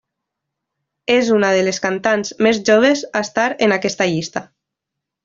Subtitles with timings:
[1.15, 4.43] És una de les cantants més joves a estar en aquesta llista.